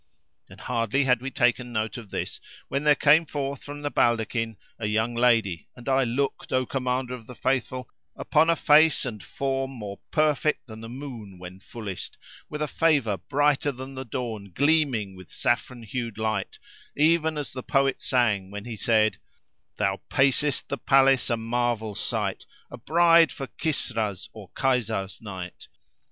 [0.49, 4.55] And hardly had we taken note of this when there came forth from the baldaquin
[4.79, 9.21] a young lady and I looked, O Commander of the Faithful, upon a face and
[9.21, 12.17] form more perfect than the moon when fullest,
[12.49, 16.57] with a favour brighter than the dawn gleaming with saffron hued light,
[16.97, 19.17] even as the poet sang when he said—
[19.77, 25.21] Thou pacest the palace a marvel sight, * A bride for a Kisra's or Kaisar's
[25.21, 25.67] night!